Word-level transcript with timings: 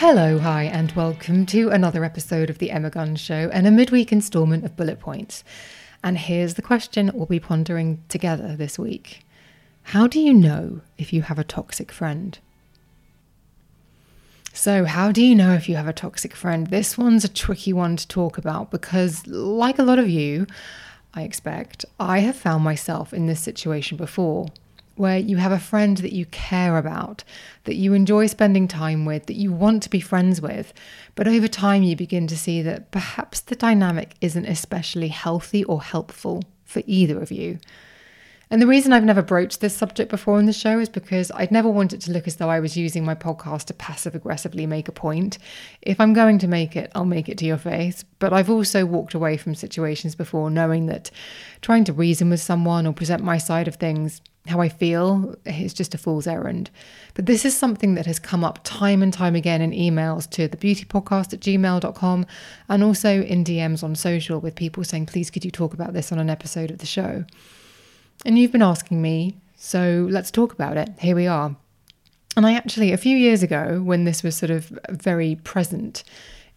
Hello, 0.00 0.38
hi, 0.38 0.64
and 0.64 0.92
welcome 0.92 1.46
to 1.46 1.70
another 1.70 2.04
episode 2.04 2.50
of 2.50 2.58
The 2.58 2.70
Emma 2.70 2.90
Guns 2.90 3.18
Show 3.18 3.48
and 3.50 3.66
a 3.66 3.70
midweek 3.70 4.12
instalment 4.12 4.62
of 4.62 4.76
Bullet 4.76 5.00
Points. 5.00 5.42
And 6.04 6.18
here's 6.18 6.52
the 6.52 6.60
question 6.60 7.10
we'll 7.14 7.24
be 7.24 7.40
pondering 7.40 8.04
together 8.10 8.54
this 8.56 8.78
week 8.78 9.24
How 9.84 10.06
do 10.06 10.20
you 10.20 10.34
know 10.34 10.82
if 10.98 11.14
you 11.14 11.22
have 11.22 11.38
a 11.38 11.44
toxic 11.44 11.90
friend? 11.90 12.38
So, 14.52 14.84
how 14.84 15.12
do 15.12 15.24
you 15.24 15.34
know 15.34 15.54
if 15.54 15.66
you 15.66 15.76
have 15.76 15.88
a 15.88 15.94
toxic 15.94 16.34
friend? 16.34 16.66
This 16.66 16.98
one's 16.98 17.24
a 17.24 17.32
tricky 17.32 17.72
one 17.72 17.96
to 17.96 18.06
talk 18.06 18.36
about 18.36 18.70
because, 18.70 19.26
like 19.26 19.78
a 19.78 19.82
lot 19.82 19.98
of 19.98 20.10
you, 20.10 20.46
I 21.14 21.22
expect, 21.22 21.86
I 21.98 22.18
have 22.18 22.36
found 22.36 22.62
myself 22.62 23.14
in 23.14 23.28
this 23.28 23.40
situation 23.40 23.96
before 23.96 24.48
where 24.96 25.18
you 25.18 25.36
have 25.36 25.52
a 25.52 25.58
friend 25.58 25.98
that 25.98 26.12
you 26.12 26.26
care 26.26 26.76
about, 26.76 27.22
that 27.64 27.76
you 27.76 27.92
enjoy 27.92 28.26
spending 28.26 28.66
time 28.66 29.04
with, 29.04 29.26
that 29.26 29.36
you 29.36 29.52
want 29.52 29.82
to 29.84 29.90
be 29.90 30.00
friends 30.00 30.40
with. 30.40 30.72
But 31.14 31.28
over 31.28 31.48
time, 31.48 31.82
you 31.82 31.96
begin 31.96 32.26
to 32.26 32.36
see 32.36 32.62
that 32.62 32.90
perhaps 32.90 33.40
the 33.40 33.56
dynamic 33.56 34.14
isn't 34.20 34.46
especially 34.46 35.08
healthy 35.08 35.64
or 35.64 35.82
helpful 35.82 36.42
for 36.64 36.82
either 36.86 37.20
of 37.20 37.30
you. 37.30 37.58
And 38.48 38.62
the 38.62 38.66
reason 38.66 38.92
I've 38.92 39.04
never 39.04 39.22
broached 39.22 39.60
this 39.60 39.76
subject 39.76 40.08
before 40.08 40.38
in 40.38 40.46
the 40.46 40.52
show 40.52 40.78
is 40.78 40.88
because 40.88 41.32
I'd 41.34 41.50
never 41.50 41.68
want 41.68 41.92
it 41.92 42.00
to 42.02 42.12
look 42.12 42.28
as 42.28 42.36
though 42.36 42.48
I 42.48 42.60
was 42.60 42.76
using 42.76 43.04
my 43.04 43.16
podcast 43.16 43.64
to 43.64 43.74
passive 43.74 44.14
aggressively 44.14 44.66
make 44.66 44.86
a 44.86 44.92
point. 44.92 45.38
If 45.82 46.00
I'm 46.00 46.12
going 46.12 46.38
to 46.38 46.46
make 46.46 46.76
it, 46.76 46.92
I'll 46.94 47.04
make 47.04 47.28
it 47.28 47.38
to 47.38 47.44
your 47.44 47.56
face. 47.56 48.04
But 48.20 48.32
I've 48.32 48.48
also 48.48 48.86
walked 48.86 49.14
away 49.14 49.36
from 49.36 49.56
situations 49.56 50.14
before 50.14 50.48
knowing 50.48 50.86
that 50.86 51.10
trying 51.60 51.82
to 51.84 51.92
reason 51.92 52.30
with 52.30 52.40
someone 52.40 52.86
or 52.86 52.92
present 52.92 53.24
my 53.24 53.36
side 53.36 53.66
of 53.66 53.76
things 53.76 54.20
how 54.46 54.60
I 54.60 54.68
feel 54.68 55.34
is 55.44 55.74
just 55.74 55.94
a 55.94 55.98
fool's 55.98 56.26
errand. 56.26 56.70
But 57.14 57.26
this 57.26 57.44
is 57.44 57.56
something 57.56 57.94
that 57.94 58.06
has 58.06 58.18
come 58.18 58.44
up 58.44 58.60
time 58.64 59.02
and 59.02 59.12
time 59.12 59.34
again 59.34 59.60
in 59.60 59.72
emails 59.72 60.28
to 60.30 60.48
the 60.48 60.56
beautypodcast 60.56 61.32
at 61.32 61.40
gmail.com 61.40 62.26
and 62.68 62.82
also 62.82 63.22
in 63.22 63.44
DMs 63.44 63.82
on 63.82 63.94
social 63.94 64.40
with 64.40 64.54
people 64.54 64.84
saying, 64.84 65.06
please, 65.06 65.30
could 65.30 65.44
you 65.44 65.50
talk 65.50 65.74
about 65.74 65.92
this 65.92 66.12
on 66.12 66.18
an 66.18 66.30
episode 66.30 66.70
of 66.70 66.78
the 66.78 66.86
show? 66.86 67.24
And 68.24 68.38
you've 68.38 68.52
been 68.52 68.62
asking 68.62 69.02
me, 69.02 69.36
so 69.56 70.06
let's 70.10 70.30
talk 70.30 70.52
about 70.52 70.76
it. 70.76 70.90
Here 70.98 71.16
we 71.16 71.26
are. 71.26 71.56
And 72.36 72.46
I 72.46 72.52
actually, 72.52 72.92
a 72.92 72.98
few 72.98 73.16
years 73.16 73.42
ago, 73.42 73.80
when 73.82 74.04
this 74.04 74.22
was 74.22 74.36
sort 74.36 74.50
of 74.50 74.78
very 74.90 75.36
present 75.36 76.04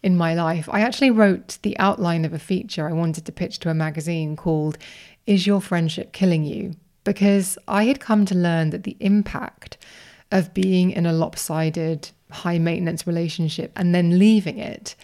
in 0.02 0.16
my 0.16 0.34
life, 0.34 0.68
I 0.70 0.80
actually 0.80 1.10
wrote 1.10 1.58
the 1.62 1.78
outline 1.78 2.24
of 2.24 2.32
a 2.32 2.38
feature 2.38 2.88
I 2.88 2.92
wanted 2.92 3.24
to 3.26 3.32
pitch 3.32 3.58
to 3.60 3.70
a 3.70 3.74
magazine 3.74 4.36
called 4.36 4.78
Is 5.26 5.46
Your 5.46 5.60
Friendship 5.60 6.12
Killing 6.12 6.44
You? 6.44 6.74
Because 7.04 7.58
I 7.66 7.84
had 7.84 8.00
come 8.00 8.26
to 8.26 8.34
learn 8.34 8.70
that 8.70 8.84
the 8.84 8.96
impact 9.00 9.76
of 10.30 10.54
being 10.54 10.90
in 10.90 11.06
a 11.06 11.12
lopsided, 11.12 12.10
high 12.30 12.58
maintenance 12.58 13.06
relationship 13.06 13.72
and 13.76 13.94
then 13.94 14.18
leaving 14.18 14.58
it 14.58 14.94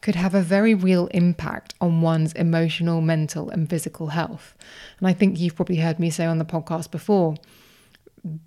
could 0.00 0.14
have 0.16 0.34
a 0.34 0.42
very 0.42 0.74
real 0.74 1.06
impact 1.08 1.74
on 1.80 2.00
one's 2.00 2.32
emotional, 2.32 3.00
mental, 3.00 3.48
and 3.50 3.70
physical 3.70 4.08
health. 4.08 4.54
And 4.98 5.06
I 5.06 5.12
think 5.12 5.38
you've 5.38 5.54
probably 5.54 5.76
heard 5.76 6.00
me 6.00 6.10
say 6.10 6.26
on 6.26 6.38
the 6.38 6.44
podcast 6.44 6.90
before 6.90 7.36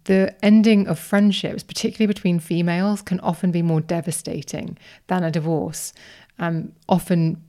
the 0.06 0.36
ending 0.42 0.88
of 0.88 0.98
friendships, 0.98 1.64
particularly 1.64 2.08
between 2.08 2.40
females, 2.40 3.02
can 3.02 3.20
often 3.22 3.52
be 3.52 3.62
more 3.62 3.82
devastating 3.82 4.78
than 5.08 5.24
a 5.24 5.32
divorce. 5.32 5.94
Um, 6.40 6.74
often, 6.88 7.42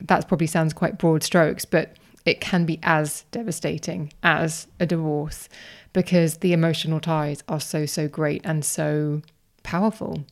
that 0.00 0.28
probably 0.28 0.46
sounds 0.46 0.72
quite 0.72 0.98
broad 0.98 1.22
strokes, 1.22 1.64
but 1.64 1.96
it 2.24 2.40
can 2.40 2.64
be 2.64 2.78
as 2.82 3.24
devastating 3.30 4.12
as 4.22 4.66
a 4.78 4.86
divorce 4.86 5.48
because 5.92 6.38
the 6.38 6.52
emotional 6.52 7.00
ties 7.00 7.42
are 7.48 7.60
so, 7.60 7.86
so 7.86 8.08
great 8.08 8.40
and 8.44 8.64
so 8.64 9.22
powerful. 9.62 10.24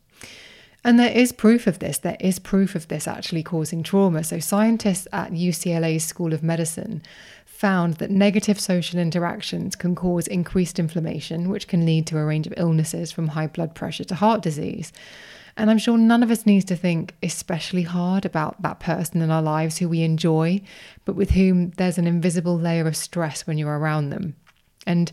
And 0.83 0.99
there 0.99 1.13
is 1.13 1.33
proof 1.33 1.67
of 1.67 1.79
this. 1.79 1.99
There 1.99 2.17
is 2.21 2.39
proof 2.39 2.75
of 2.75 2.89
this 2.89 3.07
actually 3.07 3.43
causing 3.43 3.83
trauma. 3.83 4.25
So, 4.25 4.39
scientists 4.39 5.07
at 5.13 5.33
UCLA's 5.33 6.05
School 6.05 6.33
of 6.33 6.43
Medicine 6.43 7.03
found 7.45 7.95
that 7.95 8.11
negative 8.11 8.59
social 8.59 8.99
interactions 8.99 9.77
can 9.77 9.95
cause 9.95 10.27
increased 10.27 10.79
inflammation, 10.79 11.51
which 11.51 11.69
can 11.69 11.85
lead 11.85 12.07
to 12.07 12.17
a 12.17 12.25
range 12.25 12.47
of 12.47 12.55
illnesses 12.57 13.13
from 13.13 13.29
high 13.29 13.47
blood 13.47 13.75
pressure 13.75 14.05
to 14.05 14.15
heart 14.15 14.41
disease. 14.41 14.91
And 15.57 15.71
I'm 15.71 15.79
sure 15.79 15.99
none 15.99 16.23
of 16.23 16.31
us 16.31 16.47
needs 16.47 16.65
to 16.67 16.77
think 16.77 17.15
especially 17.23 17.83
hard 17.83 18.25
about 18.25 18.63
that 18.63 18.81
person 18.81 19.23
in 19.23 19.31
our 19.31 19.43
lives 19.43 19.79
who 19.79 19.89
we 19.89 20.03
enjoy, 20.03 20.63
but 21.05 21.17
with 21.17 21.31
whom 21.31 21.71
there's 21.73 21.99
an 21.99 22.07
invisible 22.07 22.59
layer 22.59 22.87
of 22.87 22.97
stress 22.97 23.47
when 23.47 23.59
you're 23.59 23.79
around 23.79 24.11
them. 24.11 24.37
And 24.87 25.13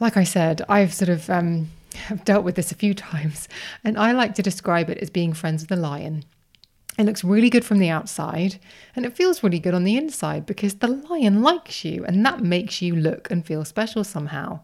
like 0.00 0.16
I 0.16 0.24
said, 0.24 0.62
I've 0.68 0.94
sort 0.94 1.08
of 1.08 1.28
um, 1.30 1.68
I've 2.10 2.24
dealt 2.24 2.44
with 2.44 2.54
this 2.54 2.72
a 2.72 2.76
few 2.76 2.94
times, 3.10 3.48
and 3.84 3.98
I 3.98 4.12
like 4.12 4.34
to 4.34 4.42
describe 4.42 4.90
it 4.90 4.98
as 4.98 5.10
being 5.10 5.32
friends 5.32 5.62
with 5.62 5.72
a 5.72 5.80
lion. 5.80 6.24
It 6.98 7.04
looks 7.04 7.22
really 7.22 7.48
good 7.48 7.64
from 7.64 7.78
the 7.78 7.90
outside, 7.90 8.58
and 8.96 9.06
it 9.06 9.16
feels 9.16 9.42
really 9.42 9.60
good 9.60 9.74
on 9.74 9.84
the 9.84 9.96
inside 9.96 10.46
because 10.46 10.76
the 10.76 10.88
lion 10.88 11.42
likes 11.42 11.84
you, 11.84 12.04
and 12.04 12.26
that 12.26 12.40
makes 12.40 12.82
you 12.82 12.96
look 12.96 13.30
and 13.30 13.46
feel 13.46 13.64
special 13.64 14.02
somehow. 14.02 14.60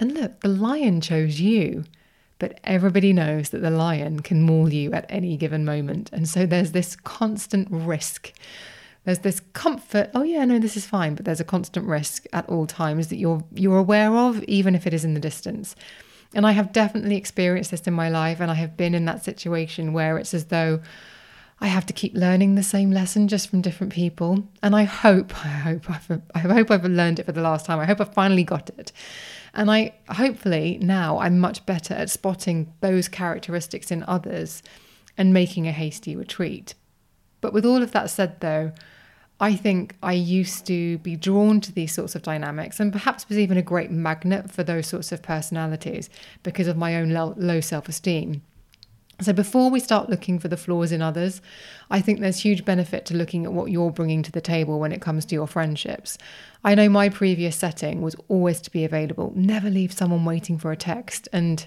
And 0.00 0.12
look, 0.12 0.40
the 0.40 0.48
lion 0.48 1.00
chose 1.00 1.40
you. 1.40 1.84
But 2.38 2.58
everybody 2.64 3.12
knows 3.12 3.50
that 3.50 3.62
the 3.62 3.70
lion 3.70 4.20
can 4.20 4.42
maul 4.42 4.72
you 4.72 4.92
at 4.92 5.06
any 5.08 5.36
given 5.36 5.64
moment. 5.64 6.10
And 6.12 6.28
so 6.28 6.46
there's 6.46 6.72
this 6.72 6.96
constant 6.96 7.68
risk. 7.70 8.32
There's 9.04 9.20
this 9.20 9.40
comfort, 9.52 10.10
oh 10.14 10.22
yeah, 10.22 10.44
no, 10.44 10.58
this 10.58 10.76
is 10.76 10.86
fine, 10.86 11.14
but 11.14 11.24
there's 11.24 11.40
a 11.40 11.44
constant 11.44 11.86
risk 11.86 12.26
at 12.32 12.48
all 12.48 12.66
times 12.66 13.08
that 13.08 13.16
you're 13.16 13.44
you're 13.52 13.78
aware 13.78 14.14
of, 14.16 14.42
even 14.44 14.74
if 14.74 14.86
it 14.86 14.94
is 14.94 15.04
in 15.04 15.14
the 15.14 15.20
distance. 15.20 15.76
And 16.34 16.46
I 16.46 16.52
have 16.52 16.72
definitely 16.72 17.16
experienced 17.16 17.70
this 17.70 17.86
in 17.86 17.94
my 17.94 18.08
life, 18.08 18.40
and 18.40 18.50
I 18.50 18.54
have 18.54 18.76
been 18.76 18.94
in 18.94 19.04
that 19.04 19.22
situation 19.22 19.92
where 19.92 20.18
it's 20.18 20.34
as 20.34 20.46
though 20.46 20.80
I 21.60 21.68
have 21.68 21.86
to 21.86 21.92
keep 21.92 22.14
learning 22.14 22.54
the 22.54 22.62
same 22.62 22.90
lesson 22.90 23.28
just 23.28 23.48
from 23.48 23.60
different 23.60 23.92
people. 23.92 24.48
And 24.62 24.74
I 24.74 24.84
hope, 24.84 25.32
I 25.44 25.48
hope, 25.48 25.84
I 26.34 26.38
hope 26.40 26.70
I've 26.70 26.84
learned 26.84 27.20
it 27.20 27.26
for 27.26 27.32
the 27.32 27.40
last 27.42 27.66
time. 27.66 27.78
I 27.78 27.84
hope 27.84 28.00
I've 28.00 28.12
finally 28.12 28.42
got 28.42 28.70
it. 28.70 28.90
And 29.54 29.70
I 29.70 29.94
hopefully 30.08 30.78
now 30.82 31.18
I'm 31.18 31.38
much 31.38 31.64
better 31.64 31.94
at 31.94 32.10
spotting 32.10 32.72
those 32.80 33.08
characteristics 33.08 33.90
in 33.90 34.02
others 34.02 34.62
and 35.16 35.32
making 35.32 35.66
a 35.66 35.72
hasty 35.72 36.16
retreat. 36.16 36.74
But 37.40 37.52
with 37.52 37.64
all 37.64 37.82
of 37.82 37.92
that 37.92 38.10
said, 38.10 38.40
though, 38.40 38.72
I 39.40 39.54
think 39.54 39.96
I 40.02 40.12
used 40.12 40.66
to 40.66 40.98
be 40.98 41.16
drawn 41.16 41.60
to 41.60 41.72
these 41.72 41.92
sorts 41.92 42.14
of 42.14 42.22
dynamics 42.22 42.80
and 42.80 42.92
perhaps 42.92 43.28
was 43.28 43.38
even 43.38 43.56
a 43.56 43.62
great 43.62 43.90
magnet 43.90 44.50
for 44.50 44.64
those 44.64 44.86
sorts 44.86 45.12
of 45.12 45.22
personalities 45.22 46.08
because 46.42 46.68
of 46.68 46.76
my 46.76 46.96
own 46.96 47.10
low 47.10 47.60
self 47.60 47.88
esteem. 47.88 48.42
So, 49.24 49.32
before 49.32 49.70
we 49.70 49.80
start 49.80 50.10
looking 50.10 50.38
for 50.38 50.48
the 50.48 50.56
flaws 50.56 50.92
in 50.92 51.00
others, 51.00 51.40
I 51.90 52.00
think 52.00 52.20
there's 52.20 52.40
huge 52.40 52.64
benefit 52.64 53.06
to 53.06 53.16
looking 53.16 53.44
at 53.44 53.52
what 53.52 53.70
you're 53.70 53.90
bringing 53.90 54.22
to 54.22 54.32
the 54.32 54.40
table 54.40 54.78
when 54.78 54.92
it 54.92 55.00
comes 55.00 55.24
to 55.26 55.34
your 55.34 55.46
friendships. 55.46 56.18
I 56.62 56.74
know 56.74 56.88
my 56.88 57.08
previous 57.08 57.56
setting 57.56 58.02
was 58.02 58.16
always 58.28 58.60
to 58.62 58.70
be 58.70 58.84
available, 58.84 59.32
never 59.34 59.70
leave 59.70 59.92
someone 59.92 60.24
waiting 60.24 60.58
for 60.58 60.72
a 60.72 60.76
text. 60.76 61.28
And 61.32 61.66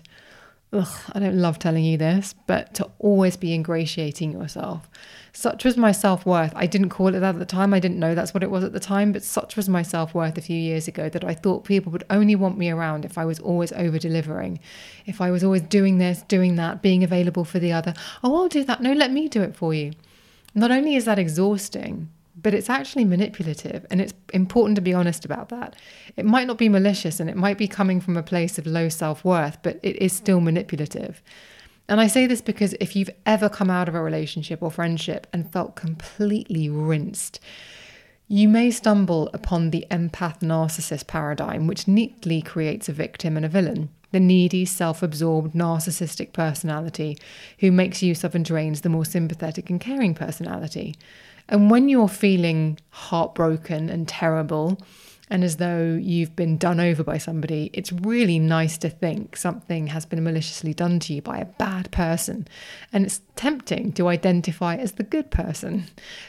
ugh, 0.73 0.87
I 1.13 1.19
don't 1.19 1.37
love 1.37 1.59
telling 1.59 1.85
you 1.85 1.97
this, 1.97 2.35
but 2.45 2.73
to 2.75 2.89
always 2.99 3.37
be 3.37 3.53
ingratiating 3.53 4.33
yourself. 4.33 4.89
Such 5.31 5.63
was 5.63 5.77
my 5.77 5.91
self 5.91 6.25
worth. 6.25 6.51
I 6.55 6.65
didn't 6.65 6.89
call 6.89 7.13
it 7.13 7.19
that 7.19 7.35
at 7.35 7.39
the 7.39 7.45
time. 7.45 7.73
I 7.73 7.79
didn't 7.79 7.99
know 7.99 8.15
that's 8.15 8.33
what 8.33 8.43
it 8.43 8.51
was 8.51 8.63
at 8.63 8.73
the 8.73 8.79
time, 8.79 9.11
but 9.11 9.23
such 9.23 9.55
was 9.55 9.69
my 9.69 9.81
self 9.81 10.13
worth 10.13 10.37
a 10.37 10.41
few 10.41 10.57
years 10.57 10.87
ago 10.87 11.09
that 11.09 11.23
I 11.23 11.33
thought 11.33 11.63
people 11.63 11.91
would 11.91 12.05
only 12.09 12.35
want 12.35 12.57
me 12.57 12.69
around 12.69 13.05
if 13.05 13.17
I 13.17 13.25
was 13.25 13.39
always 13.39 13.71
over 13.73 13.99
delivering, 13.99 14.59
if 15.05 15.21
I 15.21 15.31
was 15.31 15.43
always 15.43 15.61
doing 15.61 15.99
this, 15.99 16.23
doing 16.23 16.55
that, 16.55 16.81
being 16.81 17.03
available 17.03 17.45
for 17.45 17.59
the 17.59 17.71
other. 17.71 17.93
Oh, 18.23 18.35
I'll 18.35 18.49
do 18.49 18.63
that. 18.63 18.81
No, 18.81 18.93
let 18.93 19.11
me 19.11 19.27
do 19.27 19.41
it 19.41 19.55
for 19.55 19.73
you. 19.73 19.93
Not 20.55 20.71
only 20.71 20.95
is 20.95 21.05
that 21.05 21.19
exhausting, 21.19 22.09
but 22.41 22.53
it's 22.53 22.69
actually 22.69 23.03
manipulative 23.03 23.85
and 23.89 23.99
it's 23.99 24.13
important 24.31 24.75
to 24.75 24.81
be 24.81 24.93
honest 24.93 25.25
about 25.25 25.49
that. 25.49 25.75
It 26.15 26.25
might 26.25 26.47
not 26.47 26.57
be 26.57 26.69
malicious 26.69 27.19
and 27.19 27.29
it 27.29 27.35
might 27.35 27.57
be 27.57 27.67
coming 27.67 27.99
from 27.99 28.15
a 28.15 28.23
place 28.23 28.57
of 28.57 28.67
low 28.67 28.89
self 28.89 29.25
worth, 29.25 29.57
but 29.63 29.79
it 29.81 29.95
is 29.97 30.13
still 30.13 30.39
manipulative. 30.39 31.21
And 31.89 32.01
I 32.01 32.07
say 32.07 32.27
this 32.27 32.41
because 32.41 32.73
if 32.79 32.95
you've 32.95 33.09
ever 33.25 33.49
come 33.49 33.69
out 33.69 33.87
of 33.87 33.95
a 33.95 34.01
relationship 34.01 34.61
or 34.61 34.69
friendship 34.69 35.25
and 35.31 35.51
felt 35.51 35.75
completely 35.75 36.69
rinsed, 36.69 37.39
you 38.27 38.49
may 38.49 38.71
stumble 38.71 39.29
upon 39.33 39.69
the 39.69 39.85
empath 39.89 40.39
narcissist 40.39 41.07
paradigm, 41.07 41.65
which 41.65 41.87
neatly 41.87 42.41
creates 42.41 42.89
a 42.89 42.93
victim 42.93 43.37
and 43.37 43.45
a 43.45 43.49
villain. 43.49 43.89
The 44.11 44.19
needy, 44.19 44.65
self 44.65 45.03
absorbed, 45.03 45.53
narcissistic 45.53 46.33
personality 46.33 47.17
who 47.59 47.71
makes 47.71 48.01
use 48.01 48.23
of 48.23 48.35
and 48.35 48.45
drains 48.45 48.81
the 48.81 48.89
more 48.89 49.05
sympathetic 49.05 49.69
and 49.69 49.81
caring 49.81 50.13
personality. 50.13 50.95
And 51.49 51.69
when 51.69 51.89
you're 51.89 52.07
feeling 52.07 52.79
heartbroken 52.89 53.89
and 53.89 54.07
terrible, 54.07 54.77
and 55.29 55.43
as 55.43 55.57
though 55.57 55.97
you've 56.01 56.35
been 56.35 56.57
done 56.57 56.79
over 56.79 57.03
by 57.03 57.17
somebody, 57.17 57.69
it's 57.73 57.91
really 57.91 58.39
nice 58.39 58.77
to 58.77 58.89
think 58.89 59.35
something 59.35 59.87
has 59.87 60.05
been 60.05 60.23
maliciously 60.23 60.73
done 60.73 60.99
to 61.01 61.13
you 61.13 61.21
by 61.21 61.37
a 61.39 61.45
bad 61.45 61.91
person. 61.91 62.47
And 62.93 63.05
it's 63.05 63.21
tempting 63.35 63.91
to 63.93 64.07
identify 64.07 64.75
as 64.75 64.93
the 64.93 65.03
good 65.03 65.29
person. 65.29 65.85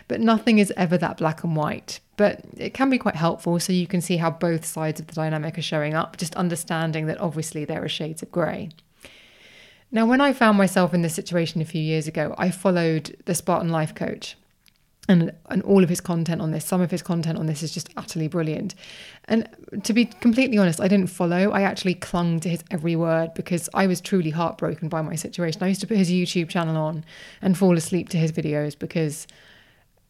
But 0.09 0.21
nothing 0.21 0.59
is 0.59 0.73
ever 0.77 0.99
that 0.99 1.19
black 1.19 1.45
and 1.45 1.55
white. 1.55 2.01
But 2.17 2.41
it 2.57 2.75
can 2.75 2.91
be 2.91 2.99
quite 2.99 3.15
helpful 3.15 3.61
so 3.61 3.73
you 3.73 3.87
can 3.87 4.01
see 4.01 4.17
how 4.17 4.31
both 4.31 4.65
sides 4.65 4.99
of 4.99 5.07
the 5.07 5.15
dynamic 5.15 5.57
are 5.57 5.63
showing 5.63 5.95
up, 5.95 6.17
just 6.17 6.35
understanding 6.35 7.07
that 7.07 7.21
obviously 7.21 7.65
there 7.65 7.85
are 7.85 7.89
shades 7.89 8.23
of 8.23 8.33
grey. 8.33 8.71
Now, 9.93 10.07
when 10.07 10.21
I 10.21 10.33
found 10.33 10.59
myself 10.59 10.93
in 10.93 11.03
this 11.03 11.15
situation 11.15 11.63
a 11.63 11.65
few 11.65 11.81
years 11.81 12.09
ago, 12.09 12.35
I 12.37 12.51
followed 12.51 13.17
the 13.25 13.35
Spartan 13.35 13.71
Life 13.71 13.95
Coach 13.95 14.37
and 15.09 15.33
and 15.49 15.63
all 15.63 15.83
of 15.83 15.89
his 15.89 16.01
content 16.01 16.41
on 16.41 16.51
this 16.51 16.65
some 16.65 16.81
of 16.81 16.91
his 16.91 17.03
content 17.03 17.39
on 17.39 17.47
this 17.47 17.63
is 17.63 17.73
just 17.73 17.89
utterly 17.97 18.29
brilliant. 18.29 18.75
And 19.25 19.49
to 19.83 19.93
be 19.93 20.05
completely 20.05 20.59
honest 20.59 20.81
i 20.81 20.89
didn't 20.89 21.09
follow. 21.09 21.51
I 21.51 21.63
actually 21.63 21.95
clung 21.95 22.41
to 22.41 22.49
his 22.49 22.63
every 22.71 22.95
word 22.95 23.35
because 23.35 23.69
i 23.75 23.87
was 23.87 24.01
truly 24.01 24.31
heartbroken 24.31 24.89
by 24.89 25.03
my 25.03 25.15
situation. 25.15 25.63
I 25.63 25.69
used 25.69 25.81
to 25.81 25.87
put 25.87 25.97
his 25.97 26.11
youtube 26.11 26.49
channel 26.49 26.77
on 26.77 27.05
and 27.41 27.57
fall 27.57 27.77
asleep 27.77 28.11
to 28.11 28.19
his 28.19 28.31
videos 28.31 28.79
because 28.79 29.27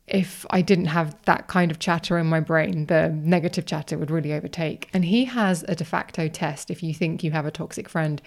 if 0.08 0.46
i 0.50 0.60
didn't 0.62 0.86
have 0.86 1.14
that 1.26 1.48
kind 1.48 1.70
of 1.70 1.78
chatter 1.78 2.16
in 2.18 2.26
my 2.26 2.40
brain 2.40 2.86
the 2.86 3.10
negative 3.10 3.66
chatter 3.66 3.96
would 3.96 4.10
really 4.10 4.32
overtake. 4.32 4.88
And 4.92 5.04
he 5.04 5.26
has 5.26 5.64
a 5.68 5.76
de 5.76 5.84
facto 5.84 6.26
test 6.28 6.70
if 6.70 6.82
you 6.82 6.92
think 6.92 7.22
you 7.22 7.30
have 7.30 7.46
a 7.46 7.52
toxic 7.52 7.88
friend 7.88 8.20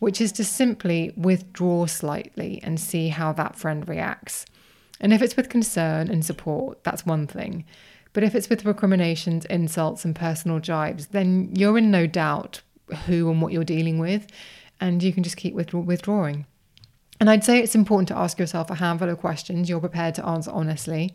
which 0.00 0.20
is 0.20 0.32
to 0.32 0.44
simply 0.44 1.12
withdraw 1.16 1.86
slightly 1.86 2.60
and 2.64 2.80
see 2.80 3.08
how 3.08 3.32
that 3.34 3.54
friend 3.54 3.88
reacts 3.88 4.44
and 5.00 5.12
if 5.12 5.22
it's 5.22 5.36
with 5.36 5.48
concern 5.48 6.08
and 6.10 6.24
support, 6.24 6.82
that's 6.84 7.06
one 7.06 7.26
thing. 7.26 7.64
But 8.12 8.22
if 8.22 8.34
it's 8.34 8.48
with 8.48 8.64
recriminations, 8.64 9.44
insults, 9.46 10.04
and 10.04 10.16
personal 10.16 10.58
jibes, 10.58 11.08
then 11.08 11.50
you're 11.54 11.76
in 11.76 11.90
no 11.90 12.06
doubt 12.06 12.62
who 13.06 13.30
and 13.30 13.42
what 13.42 13.52
you're 13.52 13.64
dealing 13.64 13.98
with, 13.98 14.26
and 14.80 15.02
you 15.02 15.12
can 15.12 15.22
just 15.22 15.36
keep 15.36 15.54
withdrawing. 15.54 16.46
And 17.20 17.30
I'd 17.30 17.44
say 17.44 17.60
it's 17.60 17.74
important 17.74 18.08
to 18.08 18.16
ask 18.16 18.38
yourself 18.38 18.70
a 18.70 18.74
handful 18.76 19.08
of 19.08 19.18
questions 19.18 19.68
you're 19.68 19.80
prepared 19.80 20.14
to 20.16 20.26
answer 20.26 20.50
honestly. 20.50 21.12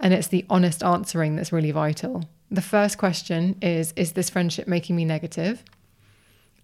And 0.00 0.12
it's 0.12 0.28
the 0.28 0.44
honest 0.50 0.82
answering 0.82 1.36
that's 1.36 1.52
really 1.52 1.70
vital. 1.70 2.24
The 2.50 2.62
first 2.62 2.98
question 2.98 3.56
is 3.62 3.92
Is 3.96 4.12
this 4.12 4.30
friendship 4.30 4.66
making 4.66 4.96
me 4.96 5.04
negative? 5.04 5.62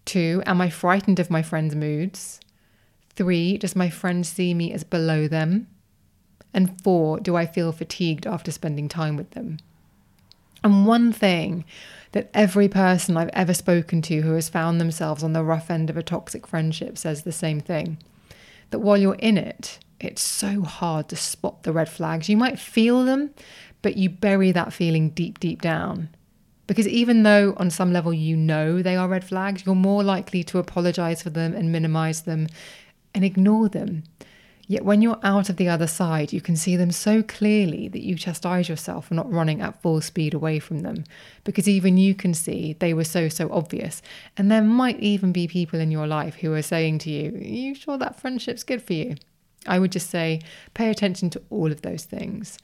Two, 0.04 0.42
am 0.46 0.60
I 0.60 0.70
frightened 0.70 1.20
of 1.20 1.30
my 1.30 1.42
friends' 1.42 1.74
moods? 1.74 2.40
Three, 3.14 3.58
does 3.58 3.76
my 3.76 3.90
friend 3.90 4.26
see 4.26 4.54
me 4.54 4.72
as 4.72 4.82
below 4.82 5.28
them? 5.28 5.68
And 6.52 6.80
four, 6.82 7.20
do 7.20 7.36
I 7.36 7.46
feel 7.46 7.72
fatigued 7.72 8.26
after 8.26 8.50
spending 8.50 8.88
time 8.88 9.16
with 9.16 9.30
them? 9.30 9.58
And 10.62 10.86
one 10.86 11.12
thing 11.12 11.64
that 12.12 12.30
every 12.34 12.68
person 12.68 13.16
I've 13.16 13.30
ever 13.32 13.54
spoken 13.54 14.02
to 14.02 14.20
who 14.20 14.32
has 14.34 14.48
found 14.48 14.80
themselves 14.80 15.22
on 15.22 15.32
the 15.32 15.44
rough 15.44 15.70
end 15.70 15.90
of 15.90 15.96
a 15.96 16.02
toxic 16.02 16.46
friendship 16.46 16.98
says 16.98 17.22
the 17.22 17.32
same 17.32 17.60
thing 17.60 17.98
that 18.70 18.80
while 18.80 18.96
you're 18.96 19.14
in 19.16 19.38
it, 19.38 19.78
it's 20.00 20.22
so 20.22 20.62
hard 20.62 21.08
to 21.08 21.16
spot 21.16 21.62
the 21.62 21.72
red 21.72 21.88
flags. 21.88 22.28
You 22.28 22.36
might 22.36 22.58
feel 22.58 23.04
them, 23.04 23.30
but 23.82 23.96
you 23.96 24.08
bury 24.08 24.52
that 24.52 24.72
feeling 24.72 25.10
deep, 25.10 25.40
deep 25.40 25.60
down. 25.60 26.08
Because 26.66 26.86
even 26.86 27.24
though 27.24 27.54
on 27.56 27.70
some 27.70 27.92
level 27.92 28.12
you 28.12 28.36
know 28.36 28.80
they 28.80 28.96
are 28.96 29.08
red 29.08 29.24
flags, 29.24 29.66
you're 29.66 29.74
more 29.74 30.04
likely 30.04 30.44
to 30.44 30.58
apologize 30.58 31.22
for 31.22 31.30
them 31.30 31.52
and 31.52 31.72
minimize 31.72 32.22
them 32.22 32.46
and 33.12 33.24
ignore 33.24 33.68
them. 33.68 34.04
Yet 34.70 34.84
when 34.84 35.02
you're 35.02 35.18
out 35.24 35.48
of 35.50 35.56
the 35.56 35.68
other 35.68 35.88
side, 35.88 36.32
you 36.32 36.40
can 36.40 36.54
see 36.54 36.76
them 36.76 36.92
so 36.92 37.24
clearly 37.24 37.88
that 37.88 38.04
you 38.04 38.14
chastise 38.14 38.68
yourself 38.68 39.08
for 39.08 39.14
not 39.14 39.28
running 39.28 39.60
at 39.60 39.82
full 39.82 40.00
speed 40.00 40.32
away 40.32 40.60
from 40.60 40.82
them, 40.82 41.02
because 41.42 41.68
even 41.68 41.98
you 41.98 42.14
can 42.14 42.34
see 42.34 42.74
they 42.74 42.94
were 42.94 43.02
so, 43.02 43.28
so 43.28 43.50
obvious. 43.50 44.00
And 44.36 44.48
there 44.48 44.62
might 44.62 45.00
even 45.00 45.32
be 45.32 45.48
people 45.48 45.80
in 45.80 45.90
your 45.90 46.06
life 46.06 46.36
who 46.36 46.54
are 46.54 46.62
saying 46.62 46.98
to 46.98 47.10
you, 47.10 47.34
Are 47.34 47.38
you 47.38 47.74
sure 47.74 47.98
that 47.98 48.20
friendship's 48.20 48.62
good 48.62 48.80
for 48.80 48.92
you? 48.92 49.16
I 49.66 49.80
would 49.80 49.90
just 49.90 50.08
say, 50.08 50.40
pay 50.72 50.88
attention 50.88 51.30
to 51.30 51.42
all 51.50 51.72
of 51.72 51.82
those 51.82 52.04
things. 52.04 52.56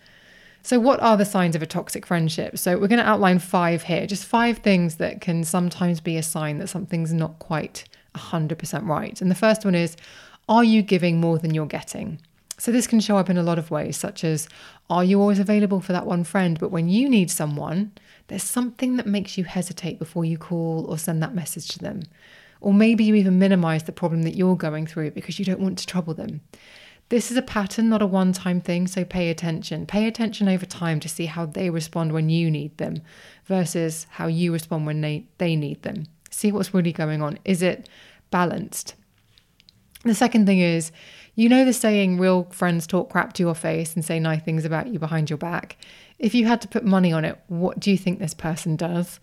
So, 0.62 0.78
what 0.78 1.00
are 1.00 1.16
the 1.16 1.24
signs 1.24 1.56
of 1.56 1.62
a 1.62 1.66
toxic 1.66 2.06
friendship? 2.06 2.56
So, 2.56 2.78
we're 2.78 2.86
going 2.86 3.02
to 3.02 3.08
outline 3.08 3.40
five 3.40 3.82
here, 3.82 4.06
just 4.06 4.26
five 4.26 4.58
things 4.58 4.98
that 4.98 5.20
can 5.20 5.42
sometimes 5.42 5.98
be 5.98 6.16
a 6.16 6.22
sign 6.22 6.58
that 6.58 6.68
something's 6.68 7.12
not 7.12 7.40
quite 7.40 7.82
100% 8.14 8.86
right. 8.86 9.20
And 9.20 9.28
the 9.28 9.34
first 9.34 9.64
one 9.64 9.74
is, 9.74 9.96
are 10.48 10.64
you 10.64 10.82
giving 10.82 11.20
more 11.20 11.38
than 11.38 11.54
you're 11.54 11.66
getting? 11.66 12.20
So, 12.58 12.72
this 12.72 12.86
can 12.86 13.00
show 13.00 13.18
up 13.18 13.28
in 13.28 13.36
a 13.36 13.42
lot 13.42 13.58
of 13.58 13.70
ways, 13.70 13.96
such 13.96 14.24
as 14.24 14.48
are 14.88 15.04
you 15.04 15.20
always 15.20 15.38
available 15.38 15.80
for 15.80 15.92
that 15.92 16.06
one 16.06 16.24
friend, 16.24 16.58
but 16.58 16.70
when 16.70 16.88
you 16.88 17.08
need 17.08 17.30
someone, 17.30 17.92
there's 18.28 18.42
something 18.42 18.96
that 18.96 19.06
makes 19.06 19.36
you 19.36 19.44
hesitate 19.44 19.98
before 19.98 20.24
you 20.24 20.38
call 20.38 20.86
or 20.88 20.96
send 20.96 21.22
that 21.22 21.34
message 21.34 21.68
to 21.68 21.78
them. 21.78 22.02
Or 22.60 22.72
maybe 22.72 23.04
you 23.04 23.14
even 23.14 23.38
minimize 23.38 23.84
the 23.84 23.92
problem 23.92 24.22
that 24.22 24.36
you're 24.36 24.56
going 24.56 24.86
through 24.86 25.12
because 25.12 25.38
you 25.38 25.44
don't 25.44 25.60
want 25.60 25.78
to 25.78 25.86
trouble 25.86 26.14
them. 26.14 26.40
This 27.08 27.30
is 27.30 27.36
a 27.36 27.42
pattern, 27.42 27.88
not 27.88 28.02
a 28.02 28.06
one 28.06 28.32
time 28.32 28.60
thing, 28.60 28.88
so 28.88 29.04
pay 29.04 29.30
attention. 29.30 29.86
Pay 29.86 30.08
attention 30.08 30.48
over 30.48 30.66
time 30.66 30.98
to 31.00 31.08
see 31.08 31.26
how 31.26 31.46
they 31.46 31.70
respond 31.70 32.12
when 32.12 32.28
you 32.28 32.50
need 32.50 32.76
them 32.78 33.02
versus 33.44 34.08
how 34.10 34.26
you 34.26 34.52
respond 34.52 34.86
when 34.86 35.02
they, 35.02 35.26
they 35.38 35.54
need 35.54 35.82
them. 35.82 36.06
See 36.30 36.50
what's 36.50 36.74
really 36.74 36.92
going 36.92 37.22
on. 37.22 37.38
Is 37.44 37.62
it 37.62 37.88
balanced? 38.32 38.95
The 40.06 40.14
second 40.14 40.46
thing 40.46 40.60
is, 40.60 40.92
you 41.34 41.48
know 41.48 41.64
the 41.64 41.72
saying, 41.72 42.18
real 42.18 42.44
friends 42.44 42.86
talk 42.86 43.10
crap 43.10 43.32
to 43.34 43.42
your 43.42 43.54
face 43.54 43.94
and 43.94 44.04
say 44.04 44.18
nice 44.18 44.42
things 44.42 44.64
about 44.64 44.86
you 44.86 44.98
behind 44.98 45.28
your 45.28 45.36
back. 45.36 45.76
If 46.18 46.34
you 46.34 46.46
had 46.46 46.62
to 46.62 46.68
put 46.68 46.84
money 46.84 47.12
on 47.12 47.24
it, 47.24 47.38
what 47.48 47.78
do 47.78 47.90
you 47.90 47.98
think 47.98 48.18
this 48.18 48.32
person 48.32 48.76
does? 48.76 49.20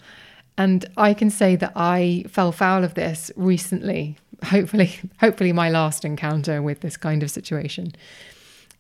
And 0.58 0.86
I 0.98 1.14
can 1.14 1.30
say 1.30 1.56
that 1.56 1.72
I 1.76 2.26
fell 2.28 2.52
foul 2.52 2.84
of 2.84 2.94
this 2.94 3.32
recently. 3.36 4.18
Hopefully, 4.44 5.00
hopefully 5.20 5.54
my 5.54 5.70
last 5.70 6.06
encounter 6.06 6.62
with 6.62 6.82
this 6.82 6.98
kind 6.98 7.24
of 7.24 7.32
situation. 7.32 7.94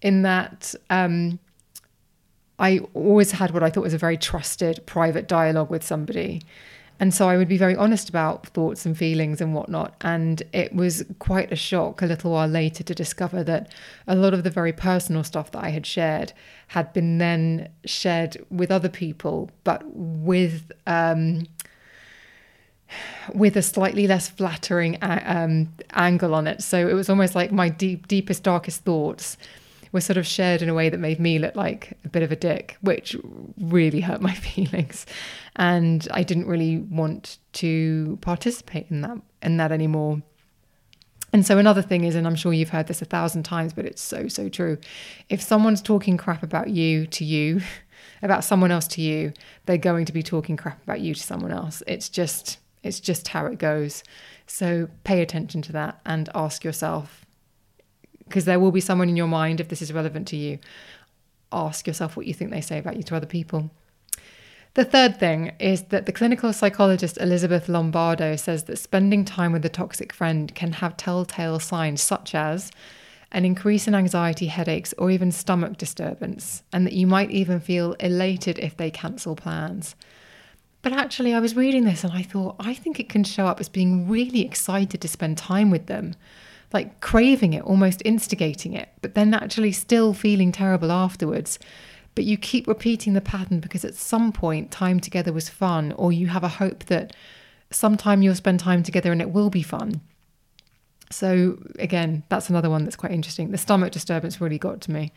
In 0.01 0.21
that 0.23 0.75
um, 0.89 1.39
I 2.59 2.79
always 2.93 3.31
had 3.31 3.51
what 3.51 3.63
I 3.63 3.69
thought 3.69 3.83
was 3.83 3.93
a 3.93 3.97
very 3.97 4.17
trusted 4.17 4.85
private 4.85 5.27
dialogue 5.27 5.69
with 5.69 5.83
somebody. 5.83 6.41
And 6.99 7.13
so 7.13 7.27
I 7.27 7.37
would 7.37 7.47
be 7.47 7.57
very 7.57 7.75
honest 7.75 8.07
about 8.07 8.47
thoughts 8.47 8.85
and 8.85 8.97
feelings 8.97 9.41
and 9.41 9.53
whatnot. 9.53 9.95
And 10.01 10.43
it 10.53 10.73
was 10.73 11.03
quite 11.19 11.51
a 11.51 11.55
shock 11.55 12.01
a 12.01 12.05
little 12.05 12.31
while 12.31 12.47
later 12.47 12.83
to 12.83 12.95
discover 12.95 13.43
that 13.43 13.73
a 14.07 14.15
lot 14.15 14.33
of 14.33 14.43
the 14.43 14.49
very 14.49 14.71
personal 14.73 15.23
stuff 15.23 15.51
that 15.51 15.63
I 15.63 15.69
had 15.69 15.85
shared 15.85 16.33
had 16.67 16.93
been 16.93 17.17
then 17.17 17.69
shared 17.85 18.37
with 18.49 18.71
other 18.71 18.89
people, 18.89 19.49
but 19.63 19.83
with. 19.93 20.71
Um, 20.87 21.47
with 23.33 23.57
a 23.57 23.61
slightly 23.63 24.05
less 24.05 24.29
flattering 24.29 24.99
um, 25.01 25.73
angle 25.93 26.35
on 26.35 26.45
it. 26.45 26.61
So 26.61 26.87
it 26.87 26.93
was 26.93 27.09
almost 27.09 27.33
like 27.33 27.51
my 27.51 27.67
deep, 27.67 28.07
deepest, 28.07 28.43
darkest 28.43 28.83
thoughts 28.83 29.35
were 29.93 30.01
sort 30.01 30.17
of 30.17 30.27
shared 30.27 30.61
in 30.61 30.67
a 30.67 30.73
way 30.73 30.89
that 30.89 30.99
made 30.99 31.19
me 31.19 31.39
look 31.39 31.55
like 31.55 31.97
a 32.03 32.09
bit 32.09 32.23
of 32.23 32.31
a 32.31 32.35
dick, 32.35 32.75
which 32.81 33.15
really 33.57 34.01
hurt 34.01 34.21
my 34.21 34.33
feelings. 34.33 35.05
And 35.55 36.05
I 36.11 36.23
didn't 36.23 36.47
really 36.47 36.79
want 36.79 37.37
to 37.53 38.17
participate 38.19 38.87
in 38.89 39.01
that 39.01 39.21
in 39.41 39.55
that 39.57 39.71
anymore. 39.71 40.21
And 41.31 41.45
so 41.45 41.57
another 41.57 41.81
thing 41.81 42.03
is, 42.03 42.13
and 42.13 42.27
I'm 42.27 42.35
sure 42.35 42.53
you've 42.53 42.69
heard 42.69 42.87
this 42.87 43.01
a 43.01 43.05
thousand 43.05 43.41
times, 43.41 43.73
but 43.73 43.85
it's 43.85 44.01
so, 44.01 44.27
so 44.27 44.49
true. 44.49 44.77
If 45.29 45.41
someone's 45.41 45.81
talking 45.81 46.15
crap 46.15 46.43
about 46.43 46.69
you 46.69 47.07
to 47.07 47.25
you, 47.25 47.61
about 48.21 48.43
someone 48.43 48.71
else 48.71 48.87
to 48.89 49.01
you, 49.01 49.33
they're 49.65 49.77
going 49.77 50.05
to 50.05 50.13
be 50.13 50.21
talking 50.21 50.57
crap 50.57 50.83
about 50.83 51.01
you 51.01 51.15
to 51.15 51.21
someone 51.21 51.51
else. 51.51 51.81
It's 51.87 52.09
just 52.09 52.59
it's 52.83 52.99
just 52.99 53.29
how 53.29 53.45
it 53.45 53.57
goes. 53.57 54.03
So 54.45 54.89
pay 55.03 55.21
attention 55.21 55.61
to 55.63 55.71
that 55.71 56.01
and 56.05 56.29
ask 56.35 56.63
yourself 56.63 57.22
because 58.25 58.45
there 58.45 58.59
will 58.59 58.71
be 58.71 58.81
someone 58.81 59.09
in 59.09 59.17
your 59.17 59.27
mind 59.27 59.59
if 59.59 59.69
this 59.69 59.81
is 59.81 59.93
relevant 59.93 60.27
to 60.29 60.35
you. 60.35 60.59
Ask 61.51 61.87
yourself 61.87 62.17
what 62.17 62.25
you 62.25 62.33
think 62.33 62.51
they 62.51 62.61
say 62.61 62.79
about 62.79 62.97
you 62.97 63.03
to 63.03 63.15
other 63.15 63.27
people. 63.27 63.71
The 64.75 64.85
third 64.85 65.19
thing 65.19 65.51
is 65.59 65.83
that 65.89 66.07
the 66.07 66.11
clinical 66.11 66.51
psychologist 66.51 67.19
Elizabeth 67.21 67.69
Lombardo 67.69 68.35
says 68.35 68.63
that 68.63 68.79
spending 68.79 69.23
time 69.23 69.51
with 69.51 69.63
a 69.65 69.69
toxic 69.69 70.11
friend 70.11 70.53
can 70.55 70.73
have 70.73 70.97
telltale 70.97 71.59
signs 71.59 72.01
such 72.01 72.33
as 72.33 72.71
an 73.31 73.45
increase 73.45 73.87
in 73.87 73.93
anxiety, 73.93 74.47
headaches, 74.47 74.93
or 74.97 75.11
even 75.11 75.31
stomach 75.31 75.77
disturbance, 75.77 76.63
and 76.71 76.87
that 76.87 76.93
you 76.93 77.05
might 77.05 77.29
even 77.29 77.59
feel 77.59 77.93
elated 77.93 78.57
if 78.59 78.75
they 78.75 78.89
cancel 78.89 79.35
plans. 79.35 79.95
But 80.81 80.93
actually, 80.93 81.33
I 81.33 81.39
was 81.39 81.55
reading 81.55 81.85
this 81.85 82.03
and 82.03 82.13
I 82.13 82.23
thought, 82.23 82.55
I 82.59 82.73
think 82.73 82.99
it 82.99 83.09
can 83.09 83.23
show 83.23 83.45
up 83.45 83.59
as 83.59 83.69
being 83.69 84.09
really 84.09 84.41
excited 84.41 85.01
to 85.01 85.07
spend 85.07 85.37
time 85.37 85.69
with 85.69 85.85
them 85.85 86.15
like 86.73 86.99
craving 86.99 87.53
it, 87.53 87.63
almost 87.63 88.01
instigating 88.03 88.73
it, 88.73 88.89
but 89.01 89.13
then 89.13 89.33
actually 89.33 89.71
still 89.71 90.13
feeling 90.13 90.51
terrible 90.51 90.91
afterwards. 90.91 91.59
But 92.15 92.25
you 92.25 92.37
keep 92.37 92.67
repeating 92.67 93.13
the 93.13 93.21
pattern 93.21 93.59
because 93.59 93.85
at 93.85 93.95
some 93.95 94.31
point 94.31 94.71
time 94.71 94.99
together 94.99 95.31
was 95.31 95.49
fun, 95.49 95.93
or 95.93 96.11
you 96.11 96.27
have 96.27 96.43
a 96.43 96.47
hope 96.49 96.85
that 96.85 97.15
sometime 97.71 98.21
you'll 98.21 98.35
spend 98.35 98.59
time 98.59 98.83
together 98.83 99.11
and 99.11 99.21
it 99.21 99.31
will 99.31 99.49
be 99.49 99.63
fun. 99.63 100.01
So 101.13 101.59
again, 101.77 102.23
that's 102.29 102.49
another 102.49 102.69
one 102.69 102.83
that's 102.83 102.95
quite 102.95 103.11
interesting. 103.11 103.51
The 103.51 103.57
stomach 103.57 103.91
disturbance 103.91 104.41
really 104.41 104.57
got 104.57 104.81
to 104.81 104.91
me 104.91 105.11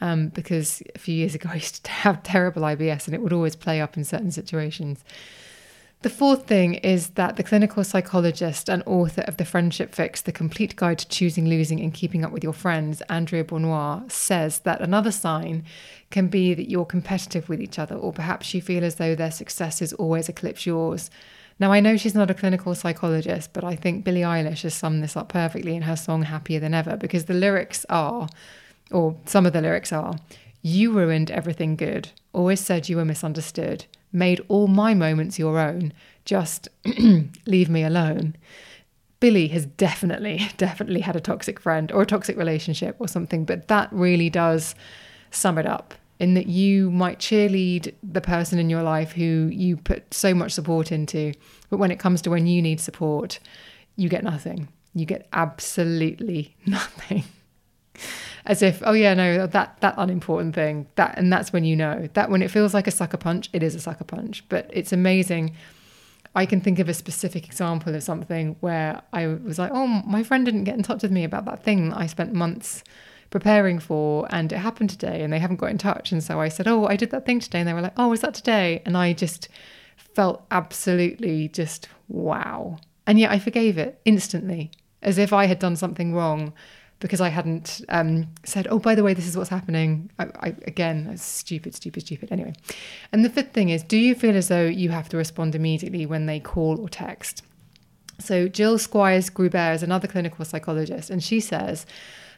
um, 0.00 0.28
because 0.28 0.82
a 0.94 0.98
few 0.98 1.14
years 1.14 1.34
ago 1.34 1.48
I 1.52 1.54
used 1.54 1.84
to 1.84 1.90
have 1.90 2.22
terrible 2.22 2.62
IBS 2.62 3.06
and 3.06 3.14
it 3.14 3.22
would 3.22 3.32
always 3.32 3.56
play 3.56 3.80
up 3.80 3.96
in 3.96 4.04
certain 4.04 4.32
situations. 4.32 5.04
The 6.02 6.10
fourth 6.10 6.46
thing 6.46 6.74
is 6.74 7.10
that 7.10 7.36
the 7.36 7.42
clinical 7.42 7.82
psychologist 7.82 8.68
and 8.68 8.82
author 8.86 9.22
of 9.22 9.38
The 9.38 9.46
Friendship 9.46 9.94
Fix, 9.94 10.20
The 10.20 10.30
Complete 10.30 10.76
Guide 10.76 10.98
to 10.98 11.08
Choosing, 11.08 11.48
Losing, 11.48 11.80
and 11.80 11.92
Keeping 11.92 12.24
Up 12.24 12.32
with 12.32 12.44
Your 12.44 12.52
Friends, 12.52 13.00
Andrea 13.08 13.42
Bonior, 13.42 14.08
says 14.12 14.60
that 14.60 14.82
another 14.82 15.10
sign 15.10 15.64
can 16.10 16.28
be 16.28 16.52
that 16.54 16.70
you're 16.70 16.84
competitive 16.84 17.48
with 17.48 17.62
each 17.62 17.78
other, 17.78 17.96
or 17.96 18.12
perhaps 18.12 18.52
you 18.52 18.60
feel 18.60 18.84
as 18.84 18.96
though 18.96 19.14
their 19.14 19.30
successes 19.30 19.94
always 19.94 20.28
eclipse 20.28 20.66
yours. 20.66 21.10
Now, 21.58 21.72
I 21.72 21.80
know 21.80 21.96
she's 21.96 22.14
not 22.14 22.30
a 22.30 22.34
clinical 22.34 22.74
psychologist, 22.74 23.54
but 23.54 23.64
I 23.64 23.74
think 23.74 24.04
Billie 24.04 24.20
Eilish 24.20 24.62
has 24.62 24.74
summed 24.74 25.02
this 25.02 25.16
up 25.16 25.30
perfectly 25.30 25.74
in 25.74 25.82
her 25.82 25.96
song 25.96 26.24
Happier 26.24 26.60
Than 26.60 26.74
Ever 26.74 26.98
because 26.98 27.24
the 27.24 27.34
lyrics 27.34 27.86
are, 27.88 28.28
or 28.92 29.16
some 29.24 29.46
of 29.46 29.54
the 29.54 29.62
lyrics 29.62 29.92
are, 29.92 30.18
You 30.60 30.92
ruined 30.92 31.30
everything 31.30 31.74
good, 31.74 32.10
always 32.34 32.60
said 32.60 32.88
you 32.88 32.96
were 32.98 33.04
misunderstood, 33.06 33.86
made 34.12 34.40
all 34.48 34.66
my 34.66 34.94
moments 34.94 35.38
your 35.38 35.58
own, 35.58 35.92
just 36.24 36.68
leave 37.46 37.68
me 37.68 37.82
alone. 37.82 38.36
Billie 39.20 39.48
has 39.48 39.66
definitely, 39.66 40.48
definitely 40.56 41.00
had 41.00 41.16
a 41.16 41.20
toxic 41.20 41.58
friend 41.60 41.90
or 41.92 42.02
a 42.02 42.06
toxic 42.06 42.36
relationship 42.36 42.96
or 42.98 43.08
something, 43.08 43.44
but 43.44 43.68
that 43.68 43.88
really 43.92 44.30
does 44.30 44.74
sum 45.30 45.58
it 45.58 45.66
up 45.66 45.94
in 46.18 46.34
that 46.34 46.46
you 46.46 46.90
might 46.90 47.18
cheerlead 47.18 47.92
the 48.02 48.20
person 48.20 48.58
in 48.58 48.70
your 48.70 48.82
life 48.82 49.12
who 49.12 49.50
you 49.52 49.76
put 49.76 50.12
so 50.14 50.34
much 50.34 50.52
support 50.52 50.90
into, 50.90 51.32
but 51.68 51.78
when 51.78 51.90
it 51.90 51.98
comes 51.98 52.22
to 52.22 52.30
when 52.30 52.46
you 52.46 52.62
need 52.62 52.80
support, 52.80 53.38
you 53.96 54.08
get 54.08 54.24
nothing. 54.24 54.68
You 54.94 55.04
get 55.04 55.28
absolutely 55.32 56.56
nothing. 56.66 57.24
As 58.44 58.62
if, 58.62 58.82
oh 58.84 58.92
yeah, 58.92 59.14
no, 59.14 59.46
that 59.46 59.80
that 59.80 59.94
unimportant 59.98 60.54
thing. 60.54 60.86
That 60.94 61.18
and 61.18 61.32
that's 61.32 61.52
when 61.52 61.64
you 61.64 61.76
know. 61.76 62.08
That 62.14 62.30
when 62.30 62.42
it 62.42 62.50
feels 62.50 62.74
like 62.74 62.86
a 62.86 62.90
sucker 62.90 63.16
punch, 63.16 63.50
it 63.52 63.62
is 63.62 63.74
a 63.74 63.80
sucker 63.80 64.04
punch. 64.04 64.44
But 64.48 64.70
it's 64.72 64.92
amazing. 64.92 65.54
I 66.34 66.44
can 66.44 66.60
think 66.60 66.78
of 66.78 66.88
a 66.88 66.94
specific 66.94 67.46
example 67.46 67.94
of 67.94 68.02
something 68.02 68.56
where 68.60 69.00
I 69.12 69.26
was 69.26 69.58
like, 69.58 69.70
oh, 69.72 69.86
my 69.86 70.22
friend 70.22 70.44
didn't 70.44 70.64
get 70.64 70.76
in 70.76 70.82
touch 70.82 71.02
with 71.02 71.10
me 71.10 71.24
about 71.24 71.46
that 71.46 71.64
thing 71.64 71.88
that 71.88 71.98
I 71.98 72.06
spent 72.06 72.34
months 72.34 72.84
preparing 73.30 73.78
for 73.78 74.26
and 74.30 74.52
it 74.52 74.58
happened 74.58 74.90
today 74.90 75.22
and 75.22 75.32
they 75.32 75.38
haven't 75.38 75.56
got 75.56 75.70
in 75.70 75.78
touch 75.78 76.12
and 76.12 76.22
so 76.22 76.40
I 76.40 76.48
said 76.48 76.68
oh 76.68 76.86
I 76.86 76.96
did 76.96 77.10
that 77.10 77.26
thing 77.26 77.40
today 77.40 77.60
and 77.60 77.68
they 77.68 77.72
were 77.72 77.80
like 77.80 77.92
oh 77.96 78.08
was 78.08 78.20
that 78.20 78.34
today 78.34 78.82
and 78.86 78.96
I 78.96 79.12
just 79.12 79.48
felt 79.96 80.44
absolutely 80.50 81.48
just 81.48 81.88
wow 82.08 82.78
and 83.06 83.18
yet 83.18 83.30
I 83.30 83.38
forgave 83.38 83.78
it 83.78 84.00
instantly 84.04 84.70
as 85.02 85.18
if 85.18 85.32
I 85.32 85.46
had 85.46 85.58
done 85.58 85.76
something 85.76 86.14
wrong 86.14 86.52
because 87.00 87.20
I 87.20 87.28
hadn't 87.28 87.82
um, 87.88 88.28
said, 88.44 88.66
oh, 88.70 88.78
by 88.78 88.94
the 88.94 89.02
way, 89.02 89.12
this 89.12 89.26
is 89.26 89.36
what's 89.36 89.50
happening. 89.50 90.10
I, 90.18 90.24
I, 90.40 90.48
again, 90.66 91.16
stupid, 91.16 91.74
stupid, 91.74 92.02
stupid. 92.02 92.32
Anyway. 92.32 92.54
And 93.12 93.24
the 93.24 93.30
fifth 93.30 93.52
thing 93.52 93.68
is 93.68 93.82
do 93.82 93.98
you 93.98 94.14
feel 94.14 94.36
as 94.36 94.48
though 94.48 94.64
you 94.64 94.90
have 94.90 95.08
to 95.10 95.16
respond 95.16 95.54
immediately 95.54 96.06
when 96.06 96.26
they 96.26 96.40
call 96.40 96.80
or 96.80 96.88
text? 96.88 97.42
So, 98.18 98.48
Jill 98.48 98.78
Squyres 98.78 99.30
Groeber 99.30 99.74
is 99.74 99.82
another 99.82 100.08
clinical 100.08 100.44
psychologist, 100.46 101.10
and 101.10 101.22
she 101.22 101.38
says 101.38 101.84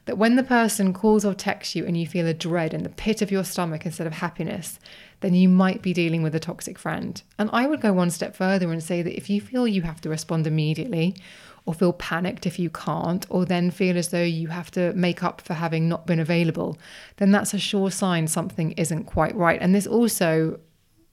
that 0.08 0.16
when 0.16 0.36
the 0.36 0.42
person 0.42 0.94
calls 0.94 1.22
or 1.22 1.34
texts 1.34 1.76
you 1.76 1.84
and 1.84 1.94
you 1.94 2.06
feel 2.06 2.26
a 2.26 2.32
dread 2.32 2.72
in 2.72 2.82
the 2.82 2.88
pit 2.88 3.20
of 3.20 3.30
your 3.30 3.44
stomach 3.44 3.84
instead 3.84 4.06
of 4.06 4.14
happiness, 4.14 4.80
then 5.20 5.34
you 5.34 5.50
might 5.50 5.82
be 5.82 5.92
dealing 5.92 6.22
with 6.22 6.34
a 6.34 6.40
toxic 6.40 6.78
friend. 6.78 7.22
And 7.38 7.50
I 7.52 7.66
would 7.66 7.82
go 7.82 7.92
one 7.92 8.08
step 8.08 8.34
further 8.34 8.72
and 8.72 8.82
say 8.82 9.02
that 9.02 9.14
if 9.14 9.28
you 9.28 9.38
feel 9.38 9.68
you 9.68 9.82
have 9.82 10.00
to 10.00 10.08
respond 10.08 10.46
immediately, 10.46 11.14
or 11.66 11.74
feel 11.74 11.92
panicked 11.92 12.46
if 12.46 12.58
you 12.58 12.70
can't, 12.70 13.26
or 13.28 13.44
then 13.44 13.70
feel 13.70 13.98
as 13.98 14.08
though 14.08 14.22
you 14.22 14.48
have 14.48 14.70
to 14.70 14.94
make 14.94 15.22
up 15.22 15.42
for 15.42 15.52
having 15.52 15.90
not 15.90 16.06
been 16.06 16.20
available, 16.20 16.78
then 17.18 17.30
that's 17.30 17.52
a 17.52 17.58
sure 17.58 17.90
sign 17.90 18.26
something 18.26 18.72
isn't 18.72 19.04
quite 19.04 19.36
right. 19.36 19.60
And 19.60 19.74
this 19.74 19.86
also, 19.86 20.58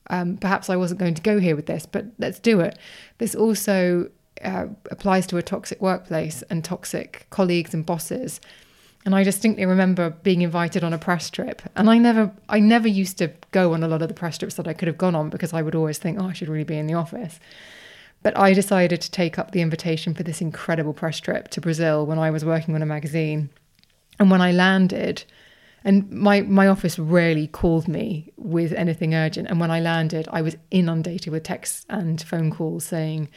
um, 0.09 0.37
perhaps 0.37 0.69
I 0.69 0.77
wasn't 0.77 1.01
going 1.01 1.15
to 1.15 1.21
go 1.21 1.37
here 1.41 1.57
with 1.57 1.65
this, 1.65 1.85
but 1.85 2.05
let's 2.17 2.39
do 2.39 2.61
it. 2.61 2.79
This 3.17 3.35
also 3.35 4.09
uh, 4.41 4.67
applies 4.89 5.27
to 5.27 5.35
a 5.35 5.41
toxic 5.41 5.81
workplace 5.81 6.43
and 6.43 6.63
toxic 6.63 7.27
colleagues 7.29 7.73
and 7.73 7.85
bosses 7.85 8.39
and 9.05 9.13
I 9.13 9.24
distinctly 9.24 9.65
remember 9.65 10.09
being 10.09 10.41
invited 10.41 10.83
on 10.83 10.91
a 10.91 10.97
press 10.97 11.29
trip. 11.29 11.62
And 11.75 11.89
I 11.89 12.00
never 12.00 12.31
I 12.50 12.59
never 12.59 12.88
used 12.88 13.19
to 13.19 13.31
go 13.51 13.74
on 13.74 13.83
a 13.83 13.88
lot 13.88 14.01
of 14.01 14.07
the 14.07 14.15
press 14.15 14.39
trips 14.39 14.55
that 14.55 14.67
I 14.67 14.74
could 14.74 14.88
have 14.88 14.97
gone 14.97 15.15
on 15.15 15.29
because 15.29 15.53
I 15.53 15.62
would 15.62 15.75
always 15.75 16.00
think, 16.00 16.19
oh, 16.19 16.25
I 16.25 16.33
should 16.33 16.50
really 16.50 16.63
be 16.63 16.77
in 16.77 16.88
the 16.88 16.95
office. 16.95 17.39
But 18.24 18.35
I 18.35 18.53
decided 18.53 19.01
to 19.01 19.12
take 19.12 19.38
up 19.38 19.51
the 19.51 19.62
invitation 19.62 20.15
for 20.15 20.24
this 20.24 20.41
incredible 20.41 20.93
press 20.93 21.19
trip 21.19 21.50
to 21.50 21.62
Brazil 21.62 22.07
when 22.07 22.17
I 22.17 22.31
was 22.31 22.43
working 22.43 22.74
on 22.74 22.81
a 22.81 22.85
magazine. 22.88 23.51
And 24.17 24.31
when 24.31 24.41
I 24.41 24.51
landed, 24.51 25.24
and 25.83 26.09
my, 26.09 26.41
my 26.41 26.67
office 26.67 26.97
rarely 26.97 27.45
called 27.45 27.88
me 27.88 28.31
with 28.38 28.74
anything 28.74 29.13
urgent. 29.13 29.47
And 29.50 29.59
when 29.59 29.69
I 29.69 29.79
landed, 29.79 30.27
I 30.31 30.41
was 30.41 30.57
inundated 30.71 31.31
with 31.31 31.43
texts 31.43 31.85
and 31.89 32.19
phone 32.19 32.50
calls 32.50 32.85
saying, 32.85 33.29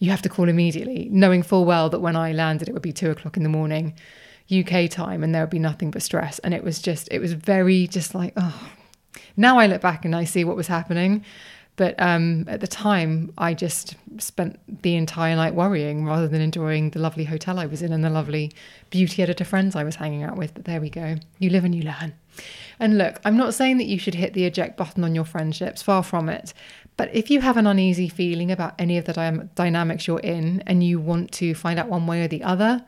you 0.00 0.10
have 0.10 0.22
to 0.22 0.28
call 0.28 0.48
immediately, 0.48 1.08
knowing 1.12 1.44
full 1.44 1.64
well 1.64 1.88
that 1.90 2.00
when 2.00 2.16
I 2.16 2.32
landed, 2.32 2.68
it 2.68 2.72
would 2.72 2.82
be 2.82 2.92
two 2.92 3.12
o'clock 3.12 3.36
in 3.36 3.44
the 3.44 3.48
morning 3.48 3.94
UK 4.50 4.90
time 4.90 5.22
and 5.22 5.34
there 5.34 5.42
would 5.42 5.50
be 5.50 5.58
nothing 5.58 5.90
but 5.90 6.02
stress. 6.02 6.38
And 6.40 6.54
it 6.54 6.64
was 6.64 6.80
just, 6.80 7.08
it 7.10 7.18
was 7.18 7.32
very 7.32 7.86
just 7.86 8.14
like, 8.14 8.32
oh. 8.36 8.70
Now 9.36 9.58
I 9.58 9.66
look 9.66 9.80
back 9.80 10.04
and 10.04 10.14
I 10.14 10.24
see 10.24 10.44
what 10.44 10.56
was 10.56 10.66
happening. 10.66 11.24
But 11.76 11.94
um, 11.98 12.44
at 12.48 12.60
the 12.60 12.66
time, 12.66 13.32
I 13.38 13.54
just 13.54 13.96
spent 14.18 14.58
the 14.82 14.94
entire 14.94 15.34
night 15.34 15.54
worrying 15.54 16.04
rather 16.04 16.28
than 16.28 16.42
enjoying 16.42 16.90
the 16.90 16.98
lovely 16.98 17.24
hotel 17.24 17.58
I 17.58 17.64
was 17.64 17.80
in 17.80 17.92
and 17.92 18.04
the 18.04 18.10
lovely 18.10 18.52
beauty 18.90 19.22
editor 19.22 19.44
friends 19.44 19.74
I 19.74 19.84
was 19.84 19.96
hanging 19.96 20.22
out 20.22 20.36
with. 20.36 20.52
But 20.52 20.66
there 20.66 20.82
we 20.82 20.90
go. 20.90 21.16
You 21.38 21.48
live 21.48 21.64
and 21.64 21.74
you 21.74 21.82
learn. 21.82 22.12
And 22.78 22.98
look, 22.98 23.20
I'm 23.24 23.38
not 23.38 23.54
saying 23.54 23.78
that 23.78 23.86
you 23.86 23.98
should 23.98 24.14
hit 24.14 24.34
the 24.34 24.44
eject 24.44 24.76
button 24.76 25.02
on 25.02 25.14
your 25.14 25.24
friendships, 25.24 25.82
far 25.82 26.02
from 26.02 26.28
it. 26.28 26.52
But 26.98 27.14
if 27.14 27.30
you 27.30 27.40
have 27.40 27.56
an 27.56 27.66
uneasy 27.66 28.08
feeling 28.08 28.50
about 28.50 28.74
any 28.78 28.98
of 28.98 29.06
the 29.06 29.14
dy- 29.14 29.48
dynamics 29.54 30.06
you're 30.06 30.20
in 30.20 30.62
and 30.66 30.84
you 30.84 31.00
want 31.00 31.32
to 31.32 31.54
find 31.54 31.78
out 31.78 31.88
one 31.88 32.06
way 32.06 32.22
or 32.22 32.28
the 32.28 32.42
other, 32.42 32.84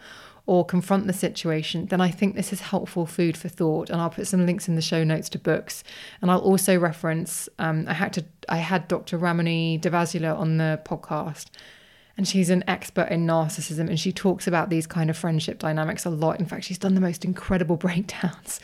or 0.47 0.65
confront 0.65 1.07
the 1.07 1.13
situation, 1.13 1.87
then 1.87 2.01
I 2.01 2.11
think 2.11 2.35
this 2.35 2.53
is 2.53 2.61
helpful 2.61 3.07
food 3.07 3.37
for 3.37 3.49
thought. 3.49 3.89
And 3.89 4.01
I'll 4.01 4.11
put 4.11 4.27
some 4.27 4.45
links 4.45 4.69
in 4.69 4.77
the 4.77 4.83
show 4.83 5.03
notes 5.03 5.29
to 5.31 5.39
books. 5.39 5.83
And 6.21 6.31
I'll 6.31 6.41
also 6.41 6.79
reference 6.79 7.49
um, 7.59 7.87
I 7.89 7.95
had 7.95 8.13
to 8.15 8.25
I 8.49 8.59
had 8.59 8.87
Dr. 8.89 9.17
Ramani 9.17 9.79
Durvasula 9.79 10.39
on 10.39 10.59
the 10.59 10.81
podcast. 10.85 11.47
And 12.17 12.29
she's 12.29 12.51
an 12.51 12.63
expert 12.69 13.09
in 13.09 13.27
narcissism 13.27 13.89
and 13.89 13.99
she 13.99 14.13
talks 14.13 14.47
about 14.47 14.71
these 14.71 14.87
kind 14.87 15.11
of 15.11 15.17
friendship 15.17 15.59
dynamics 15.59 16.05
a 16.05 16.11
lot. 16.11 16.39
In 16.39 16.47
fact, 16.47 16.65
she's 16.65 16.79
done 16.79 16.95
the 16.95 17.01
most 17.01 17.25
incredible 17.25 17.77
breakdowns 17.79 18.61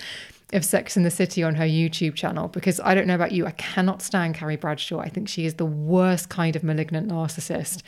of 0.53 0.65
Sex 0.65 0.97
in 0.97 1.03
the 1.03 1.11
City 1.11 1.43
on 1.43 1.55
her 1.55 1.65
YouTube 1.65 2.15
channel 2.15 2.49
because 2.49 2.79
I 2.81 2.95
don't 2.95 3.07
know 3.07 3.15
about 3.15 3.33
you, 3.33 3.47
I 3.47 3.53
cannot 3.53 4.03
stand 4.03 4.35
Carrie 4.35 4.57
Bradshaw. 4.57 4.99
I 4.99 5.09
think 5.09 5.29
she 5.29 5.47
is 5.47 5.55
the 5.55 5.67
worst 5.67 6.29
kind 6.29 6.57
of 6.57 6.63
malignant 6.63 7.09
narcissist. 7.09 7.83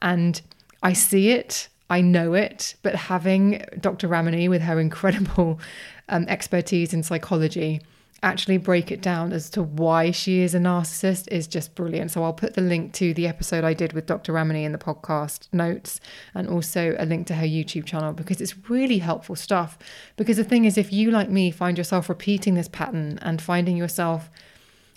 And 0.00 0.40
I 0.82 0.92
see 0.92 1.30
it 1.30 1.68
I 1.92 2.00
know 2.00 2.32
it, 2.32 2.74
but 2.80 2.94
having 2.94 3.62
Dr. 3.78 4.08
Ramani 4.08 4.48
with 4.48 4.62
her 4.62 4.80
incredible 4.80 5.60
um, 6.08 6.24
expertise 6.26 6.94
in 6.94 7.02
psychology 7.02 7.82
actually 8.22 8.56
break 8.56 8.90
it 8.90 9.02
down 9.02 9.30
as 9.30 9.50
to 9.50 9.62
why 9.62 10.10
she 10.10 10.40
is 10.40 10.54
a 10.54 10.58
narcissist 10.58 11.28
is 11.28 11.46
just 11.46 11.74
brilliant. 11.74 12.10
So 12.10 12.24
I'll 12.24 12.32
put 12.32 12.54
the 12.54 12.62
link 12.62 12.94
to 12.94 13.12
the 13.12 13.26
episode 13.26 13.62
I 13.62 13.74
did 13.74 13.92
with 13.92 14.06
Dr. 14.06 14.32
Ramani 14.32 14.64
in 14.64 14.72
the 14.72 14.78
podcast 14.78 15.48
notes 15.52 16.00
and 16.34 16.48
also 16.48 16.96
a 16.98 17.04
link 17.04 17.26
to 17.26 17.34
her 17.34 17.44
YouTube 17.44 17.84
channel 17.84 18.14
because 18.14 18.40
it's 18.40 18.70
really 18.70 18.98
helpful 18.98 19.36
stuff. 19.36 19.76
Because 20.16 20.38
the 20.38 20.44
thing 20.44 20.64
is, 20.64 20.78
if 20.78 20.94
you, 20.94 21.10
like 21.10 21.28
me, 21.28 21.50
find 21.50 21.76
yourself 21.76 22.08
repeating 22.08 22.54
this 22.54 22.68
pattern 22.68 23.18
and 23.20 23.42
finding 23.42 23.76
yourself 23.76 24.30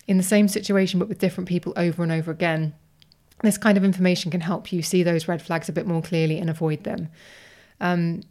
in 0.08 0.16
the 0.16 0.24
same 0.24 0.48
situation 0.48 1.00
but 1.00 1.10
with 1.10 1.20
different 1.20 1.50
people 1.50 1.74
over 1.76 2.04
and 2.04 2.12
over 2.14 2.32
again, 2.32 2.74
this 3.46 3.58
kind 3.58 3.78
of 3.78 3.84
information 3.84 4.32
can 4.32 4.42
help 4.42 4.72
you 4.72 4.82
see 4.82 5.04
those 5.04 5.28
red 5.28 5.42
flags 5.42 5.70
a 5.70 5.74
bit 5.74 5.88
more 5.88 6.02
clearly 6.02 6.38
and 6.38 6.50
avoid 6.50 6.84
them. 6.84 7.10
Um, 7.80 8.22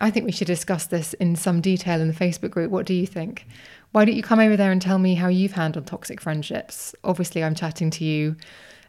I 0.00 0.10
think 0.10 0.26
we 0.26 0.32
should 0.32 0.46
discuss 0.46 0.86
this 0.86 1.14
in 1.14 1.34
some 1.34 1.60
detail 1.60 2.00
in 2.00 2.08
the 2.08 2.14
Facebook 2.14 2.50
group. 2.50 2.70
What 2.70 2.86
do 2.86 2.94
you 2.94 3.06
think? 3.06 3.46
Why 3.92 4.04
don't 4.04 4.14
you 4.14 4.22
come 4.22 4.38
over 4.38 4.56
there 4.56 4.70
and 4.70 4.80
tell 4.80 4.98
me 4.98 5.14
how 5.14 5.28
you've 5.28 5.52
handled 5.52 5.86
toxic 5.86 6.20
friendships? 6.20 6.94
Obviously, 7.02 7.42
I'm 7.42 7.54
chatting 7.54 7.90
to 7.90 8.04
you 8.04 8.36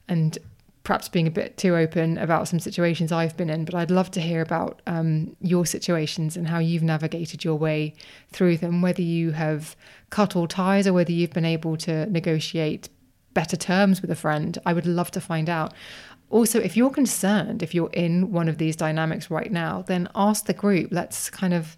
and 0.08 0.38
perhaps 0.84 1.10
being 1.10 1.28
a 1.28 1.32
bit 1.32 1.58
too 1.58 1.76
open 1.76 2.18
about 2.18 2.48
some 2.48 2.60
situations 2.60 3.12
I've 3.12 3.38
been 3.38 3.50
in, 3.50 3.66
but 3.66 3.76
I'd 3.76 3.92
love 3.92 4.12
to 4.12 4.22
hear 4.22 4.42
about 4.42 4.82
um, 4.88 5.36
your 5.42 5.66
situations 5.66 6.36
and 6.36 6.48
how 6.48 6.60
you've 6.60 6.84
navigated 6.84 7.44
your 7.44 7.56
way 7.56 7.96
through 8.32 8.58
them, 8.58 8.82
whether 8.82 9.02
you 9.02 9.32
have 9.32 9.76
cut 10.10 10.36
all 10.36 10.48
ties 10.48 10.88
or 10.88 10.94
whether 10.94 11.12
you've 11.12 11.34
been 11.34 11.46
able 11.46 11.78
to 11.78 12.06
negotiate 12.08 12.90
better 13.40 13.56
terms 13.56 14.02
with 14.02 14.12
a 14.12 14.16
friend? 14.26 14.58
I 14.66 14.74
would 14.74 14.86
love 14.86 15.12
to 15.12 15.22
find 15.22 15.50
out. 15.50 15.72
Also, 16.30 16.60
if 16.60 16.76
you're 16.76 16.90
concerned, 16.90 17.64
if 17.64 17.74
you're 17.74 17.94
in 17.94 18.34
one 18.34 18.50
of 18.50 18.58
these 18.58 18.76
dynamics 18.76 19.32
right 19.32 19.50
now, 19.50 19.82
then 19.88 20.10
ask 20.14 20.46
the 20.46 20.54
group. 20.54 20.90
Let's 20.92 21.30
kind 21.30 21.54
of 21.54 21.78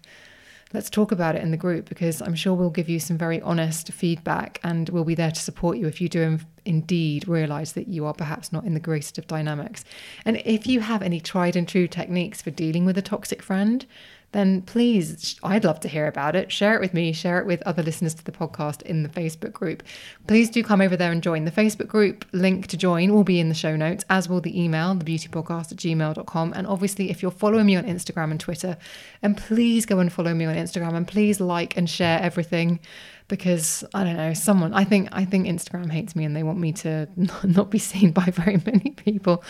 let's 0.74 0.90
talk 0.90 1.12
about 1.12 1.36
it 1.36 1.42
in 1.42 1.52
the 1.52 1.56
group 1.56 1.88
because 1.88 2.20
I'm 2.20 2.34
sure 2.34 2.54
we'll 2.54 2.78
give 2.80 2.88
you 2.88 2.98
some 2.98 3.16
very 3.16 3.40
honest 3.42 3.92
feedback 3.92 4.58
and 4.64 4.88
we'll 4.88 5.04
be 5.04 5.14
there 5.14 5.30
to 5.30 5.40
support 5.40 5.78
you 5.78 5.86
if 5.86 6.00
you 6.00 6.08
do 6.08 6.38
indeed 6.64 7.28
realize 7.28 7.74
that 7.74 7.86
you 7.88 8.06
are 8.06 8.14
perhaps 8.14 8.52
not 8.52 8.64
in 8.64 8.74
the 8.74 8.80
greatest 8.80 9.18
of 9.18 9.26
dynamics. 9.28 9.84
And 10.24 10.42
if 10.44 10.66
you 10.66 10.80
have 10.80 11.02
any 11.02 11.20
tried 11.20 11.54
and 11.54 11.68
true 11.68 11.86
techniques 11.86 12.42
for 12.42 12.50
dealing 12.50 12.84
with 12.84 12.98
a 12.98 13.02
toxic 13.02 13.40
friend, 13.40 13.86
then 14.32 14.62
please, 14.62 15.38
I'd 15.42 15.64
love 15.64 15.80
to 15.80 15.88
hear 15.88 16.06
about 16.06 16.34
it. 16.34 16.50
Share 16.50 16.74
it 16.74 16.80
with 16.80 16.94
me, 16.94 17.12
share 17.12 17.38
it 17.38 17.46
with 17.46 17.62
other 17.62 17.82
listeners 17.82 18.14
to 18.14 18.24
the 18.24 18.32
podcast 18.32 18.82
in 18.82 19.02
the 19.02 19.08
Facebook 19.08 19.52
group. 19.52 19.82
Please 20.26 20.50
do 20.50 20.64
come 20.64 20.80
over 20.80 20.96
there 20.96 21.12
and 21.12 21.22
join. 21.22 21.44
The 21.44 21.50
Facebook 21.50 21.86
group 21.88 22.24
link 22.32 22.66
to 22.68 22.76
join 22.76 23.12
will 23.12 23.24
be 23.24 23.38
in 23.40 23.48
the 23.48 23.54
show 23.54 23.76
notes, 23.76 24.04
as 24.08 24.28
will 24.28 24.40
the 24.40 24.60
email, 24.60 24.94
thebeautypodcast 24.94 25.72
at 25.72 25.78
gmail.com. 25.78 26.52
And 26.56 26.66
obviously, 26.66 27.10
if 27.10 27.22
you're 27.22 27.30
following 27.30 27.66
me 27.66 27.76
on 27.76 27.84
Instagram 27.84 28.30
and 28.30 28.40
Twitter, 28.40 28.76
and 29.20 29.36
please 29.36 29.86
go 29.86 29.98
and 29.98 30.12
follow 30.12 30.34
me 30.34 30.46
on 30.46 30.54
Instagram 30.56 30.94
and 30.94 31.06
please 31.06 31.38
like 31.40 31.76
and 31.76 31.88
share 31.88 32.20
everything 32.20 32.80
because 33.28 33.84
I 33.94 34.04
don't 34.04 34.16
know, 34.16 34.34
someone 34.34 34.74
I 34.74 34.84
think 34.84 35.08
I 35.12 35.24
think 35.24 35.46
Instagram 35.46 35.90
hates 35.90 36.16
me 36.16 36.24
and 36.24 36.34
they 36.34 36.42
want 36.42 36.58
me 36.58 36.72
to 36.72 37.08
not 37.44 37.70
be 37.70 37.78
seen 37.78 38.12
by 38.12 38.24
very 38.24 38.60
many 38.64 38.90
people. 38.90 39.44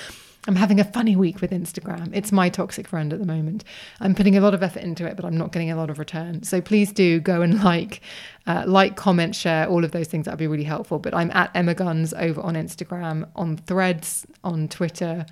I'm 0.48 0.56
having 0.56 0.80
a 0.80 0.84
funny 0.84 1.14
week 1.14 1.40
with 1.40 1.52
Instagram. 1.52 2.10
It's 2.12 2.32
my 2.32 2.48
toxic 2.48 2.88
friend 2.88 3.12
at 3.12 3.20
the 3.20 3.26
moment. 3.26 3.62
I'm 4.00 4.12
putting 4.12 4.36
a 4.36 4.40
lot 4.40 4.54
of 4.54 4.62
effort 4.62 4.82
into 4.82 5.06
it, 5.06 5.14
but 5.14 5.24
I'm 5.24 5.36
not 5.36 5.52
getting 5.52 5.70
a 5.70 5.76
lot 5.76 5.88
of 5.88 6.00
return. 6.00 6.42
So 6.42 6.60
please 6.60 6.92
do 6.92 7.20
go 7.20 7.42
and 7.42 7.62
like, 7.62 8.00
uh, 8.48 8.64
like, 8.66 8.96
comment, 8.96 9.36
share, 9.36 9.68
all 9.68 9.84
of 9.84 9.92
those 9.92 10.08
things. 10.08 10.24
That'd 10.24 10.38
be 10.38 10.48
really 10.48 10.64
helpful. 10.64 10.98
But 10.98 11.14
I'm 11.14 11.30
at 11.30 11.52
Emma 11.54 11.74
Guns 11.74 12.12
over 12.14 12.40
on 12.40 12.54
Instagram, 12.54 13.28
on 13.36 13.56
Threads, 13.56 14.26
on 14.42 14.66
Twitter, 14.66 15.26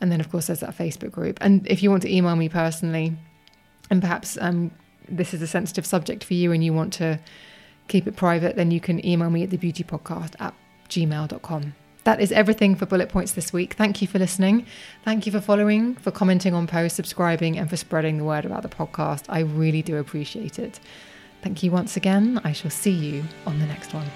and 0.00 0.10
then 0.10 0.20
of 0.20 0.30
course 0.30 0.46
there's 0.46 0.60
that 0.60 0.76
Facebook 0.76 1.10
group. 1.10 1.38
And 1.42 1.66
if 1.66 1.82
you 1.82 1.90
want 1.90 2.02
to 2.02 2.14
email 2.14 2.36
me 2.36 2.48
personally, 2.48 3.14
and 3.90 4.00
perhaps 4.00 4.38
um, 4.40 4.70
this 5.06 5.34
is 5.34 5.42
a 5.42 5.46
sensitive 5.46 5.84
subject 5.84 6.24
for 6.24 6.32
you, 6.32 6.52
and 6.52 6.64
you 6.64 6.72
want 6.72 6.94
to 6.94 7.20
keep 7.88 8.06
it 8.06 8.16
private, 8.16 8.56
then 8.56 8.70
you 8.70 8.80
can 8.80 9.04
email 9.06 9.28
me 9.28 9.42
at 9.42 9.50
thebeautypodcast 9.50 10.34
at 10.40 10.54
gmail.com. 10.88 11.74
That 12.06 12.20
is 12.20 12.30
everything 12.30 12.76
for 12.76 12.86
bullet 12.86 13.08
points 13.08 13.32
this 13.32 13.52
week. 13.52 13.74
Thank 13.74 14.00
you 14.00 14.06
for 14.06 14.20
listening. 14.20 14.64
Thank 15.04 15.26
you 15.26 15.32
for 15.32 15.40
following, 15.40 15.96
for 15.96 16.12
commenting 16.12 16.54
on 16.54 16.68
posts, 16.68 16.94
subscribing, 16.94 17.58
and 17.58 17.68
for 17.68 17.76
spreading 17.76 18.18
the 18.18 18.24
word 18.24 18.44
about 18.44 18.62
the 18.62 18.68
podcast. 18.68 19.24
I 19.28 19.40
really 19.40 19.82
do 19.82 19.96
appreciate 19.96 20.60
it. 20.60 20.78
Thank 21.42 21.64
you 21.64 21.72
once 21.72 21.96
again. 21.96 22.40
I 22.44 22.52
shall 22.52 22.70
see 22.70 22.92
you 22.92 23.24
on 23.44 23.58
the 23.58 23.66
next 23.66 23.92
one. 23.92 24.06